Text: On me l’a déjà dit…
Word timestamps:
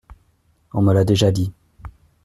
On 0.73 0.81
me 0.81 0.93
l’a 0.95 1.05
déjà 1.05 1.31
dit… 1.31 1.53